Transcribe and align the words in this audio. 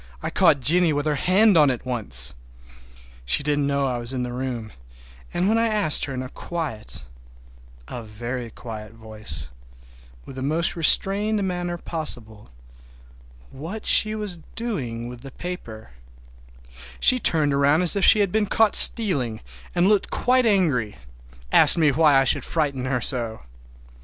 I 0.23 0.31
caught 0.31 0.61
Jennie 0.61 0.93
with 0.93 1.05
her 1.05 1.13
hand 1.13 1.55
on 1.55 1.69
it 1.69 1.85
once. 1.85 2.33
She 3.23 3.43
didn't 3.43 3.67
know 3.67 3.85
I 3.85 3.99
was 3.99 4.13
in 4.13 4.23
the 4.23 4.33
room, 4.33 4.71
and 5.31 5.47
when 5.47 5.59
I 5.59 5.67
asked 5.67 6.05
her 6.05 6.13
in 6.15 6.23
a 6.23 6.29
quiet, 6.29 7.03
a 7.87 8.01
very 8.01 8.49
quiet 8.49 8.93
voice, 8.93 9.49
with 10.25 10.37
the 10.37 10.41
most 10.41 10.75
restrained 10.75 11.43
manner 11.47 11.77
possible, 11.77 12.49
what 13.51 13.85
she 13.85 14.15
was 14.15 14.39
doing 14.55 15.07
with 15.07 15.21
the 15.21 15.29
paper 15.29 15.91
she 16.99 17.19
turned 17.19 17.53
around 17.53 17.83
as 17.83 17.95
if 17.95 18.03
she 18.03 18.21
had 18.21 18.31
been 18.31 18.47
caught 18.47 18.75
stealing, 18.75 19.39
and 19.75 19.87
looked 19.87 20.09
quite 20.09 20.47
angry—asked 20.47 21.77
me 21.77 21.91
why 21.91 22.15
I 22.19 22.23
should 22.23 22.43
frighten 22.43 22.85
her 22.85 23.01
so! 23.01 23.43